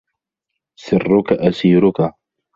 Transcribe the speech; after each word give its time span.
سرك 0.75 1.31
أسيرك 1.33 2.13